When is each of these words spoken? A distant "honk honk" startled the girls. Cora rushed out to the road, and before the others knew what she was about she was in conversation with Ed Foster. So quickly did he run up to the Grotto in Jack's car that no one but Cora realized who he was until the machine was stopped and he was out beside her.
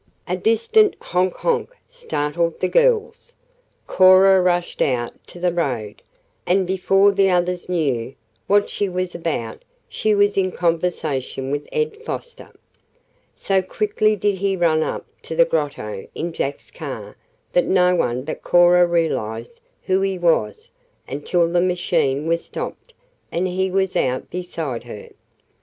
A 0.27 0.35
distant 0.35 0.95
"honk 0.99 1.35
honk" 1.35 1.77
startled 1.87 2.59
the 2.59 2.67
girls. 2.67 3.33
Cora 3.85 4.41
rushed 4.41 4.81
out 4.81 5.13
to 5.27 5.39
the 5.39 5.53
road, 5.53 6.01
and 6.47 6.65
before 6.65 7.11
the 7.11 7.29
others 7.29 7.69
knew 7.69 8.15
what 8.47 8.67
she 8.67 8.89
was 8.89 9.13
about 9.13 9.63
she 9.87 10.15
was 10.15 10.37
in 10.37 10.53
conversation 10.53 11.51
with 11.51 11.67
Ed 11.71 11.97
Foster. 11.97 12.49
So 13.35 13.61
quickly 13.61 14.15
did 14.15 14.33
he 14.37 14.57
run 14.57 14.81
up 14.81 15.05
to 15.21 15.35
the 15.35 15.45
Grotto 15.45 16.07
in 16.15 16.33
Jack's 16.33 16.71
car 16.71 17.15
that 17.53 17.65
no 17.67 17.95
one 17.95 18.23
but 18.23 18.41
Cora 18.41 18.87
realized 18.87 19.61
who 19.83 20.01
he 20.01 20.17
was 20.17 20.71
until 21.07 21.47
the 21.47 21.61
machine 21.61 22.25
was 22.25 22.43
stopped 22.43 22.95
and 23.31 23.45
he 23.47 23.69
was 23.69 23.95
out 23.95 24.31
beside 24.31 24.85
her. 24.85 25.11